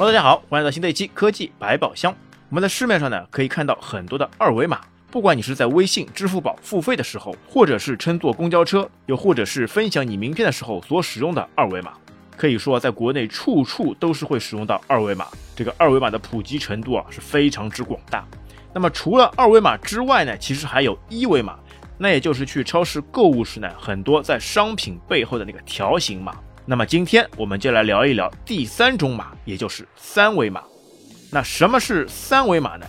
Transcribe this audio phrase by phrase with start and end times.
[0.00, 2.10] 哈喽，大家好，欢迎来到新的一期科技百宝箱。
[2.48, 4.80] 我们在市面上呢可以看到很多的二维码，
[5.10, 11.92] 不管你是在微信、支付宝付费的时候，或者是乘坐公交车，又或者是分享你名片的时候所使用的二维码，
[12.34, 15.26] 可以说在国内处处都是会使用到二维码。
[15.54, 18.26] 这个二维码的普及程度啊是非常之广大。
[18.72, 21.58] 那么除了二维码之外呢，其实还有一维码，
[21.98, 26.34] 那也就是去超市购物时呢，很多在商品背后的那个条形码。
[26.70, 30.62] 那么今天我们就来聊一聊第三种码，也就是三维码。
[31.28, 32.86] 那什么是三维码呢？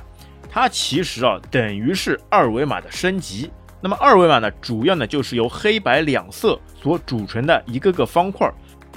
[0.52, 3.50] 它其实啊等于是二维码的升级。
[3.82, 8.48] 那么二维码呢，主要呢就是由黑白两色所组成的一个个方块。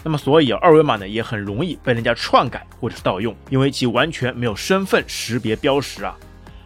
[0.02, 6.14] 那么所以二维码呢也很容易被人家篡改或者是盗用，因为其完全没有身份识别标识啊。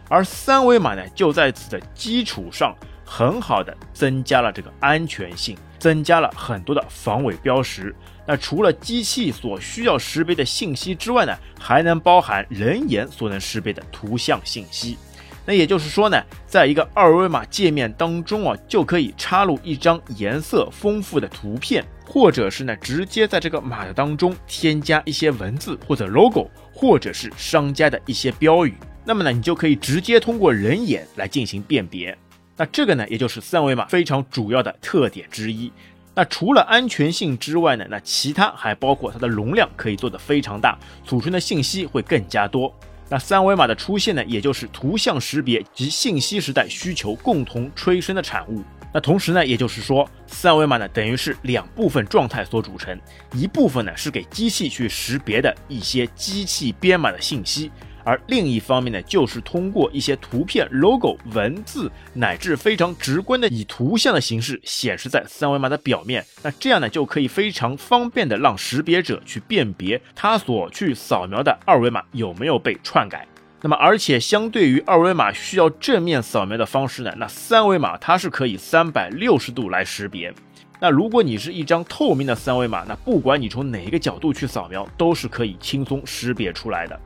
[0.09, 2.75] 而三维码呢就在此的基础上，
[3.09, 5.57] 很好的增加了这个安全性。
[5.79, 7.95] 增加了很多的防伪标识。
[8.27, 14.97] 那除了机器所需要识别的信息之外呢，还能包含人眼所能识别的图像信息。
[15.45, 28.73] 那也就是说呢，在一个二维码界面当中啊，就可以插入一张颜色丰富的图片，或者是呢，直接在这个码的当中添加一些文字或者 logo，或者是商家的一些标语。
[29.05, 32.15] 那么呢，你就可以直接通过人眼来进行辨别。
[32.59, 35.71] 那这个呢，也就是三维码非常主要的特点之一。
[36.13, 42.69] 那除了安全性之外呢，那其他还包括它的容量可以做得非常大，储存的信息会更加多。
[43.07, 48.61] 那三维码的出现呢，也就是图像识别及信息时代需求共同催生的产物。
[48.93, 52.99] 那同时呢，也就是说，三维码呢等于是两部分状态所组成，
[53.31, 57.71] 一部分呢是给机器去识别的一些机器编码的信息。
[58.03, 66.25] 而另一方面呢，就是通过一些图片、logo、文字，乃至非常直观的以图像的形式显示在三维码的表面。
[66.41, 73.27] 那这样呢，就可以非常方便的让识别者去辨别他所去扫描的二维码有没有被篡改。
[73.61, 80.33] 那么，而且相对于二维码需要正面扫描的方式呢，那三维码它是可以三百六十度来识别。
[80.79, 86.97] 那如果你是一张透明的三维码，那不管你从哪一个角度去扫描，都是可以轻松识别出来的。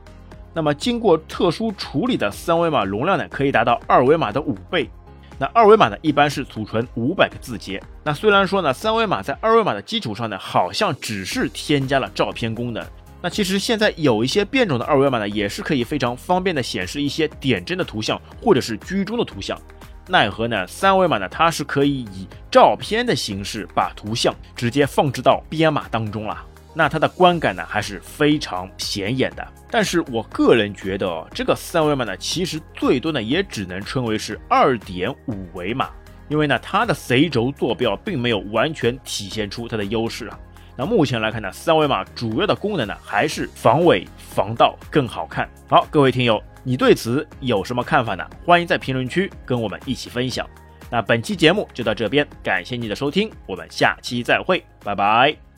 [0.54, 4.88] 那么经过特殊处理的三维码容量呢，可以达到二维码的五倍。
[5.36, 7.82] 那二维码呢，一般是储存五百个字节。
[8.04, 12.84] 那虽然说呢，三维码在二维码的基础上呢，好像只是添加了照片功能。
[13.20, 19.60] 那其实现在有一些变种的二维码呢，也是可以非常方便的显示一些点阵的图像或者是居中的图像。
[20.06, 26.44] 奈何呢，三维码呢，它是可以以照片的形式把图像直接放置到编码当中了。
[26.74, 35.88] 那它的观感呢还是非常显眼的，但是我个人觉得这个三维码呢，其实最多呢也只能称为是二点五维码，
[36.28, 40.38] 因为呢它的随轴坐标并没有完全体现出它的优势啊。
[40.76, 45.48] 那目前来看呢，三维码主要的功能呢还是防伪防盗更好看。
[45.68, 48.28] 好，各位听友，你对此有什么看法呢？
[48.44, 50.44] 欢迎在评论区跟我们一起分享。
[50.90, 55.53] 那本期节目就到这边，感谢你的收听，我们下期再会，拜拜。